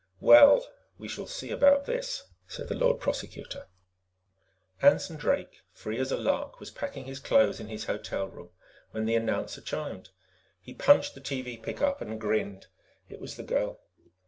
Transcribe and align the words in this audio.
"Well! 0.19 0.65
We 0.97 1.07
shall 1.07 1.27
see 1.27 1.51
about 1.51 1.85
this!" 1.85 2.23
said 2.47 2.67
the 2.69 2.73
Lord 2.75 2.99
Prosecutor. 2.99 3.67
Anson 4.81 5.15
Drake, 5.15 5.61
free 5.73 5.99
as 5.99 6.11
a 6.11 6.17
lark, 6.17 6.59
was 6.59 6.71
packing 6.71 7.05
his 7.05 7.19
clothes 7.19 7.59
in 7.59 7.67
his 7.67 7.85
hotel 7.85 8.25
room 8.25 8.49
when 8.89 9.05
the 9.05 9.13
announcer 9.13 9.61
chimed. 9.61 10.09
He 10.59 10.73
punched 10.73 11.13
the 11.13 11.21
TV 11.21 11.61
pickup 11.61 12.01
and 12.01 12.19
grinned. 12.19 12.65
It 13.09 13.21
was 13.21 13.35
the 13.35 13.43
girl. 13.43 13.79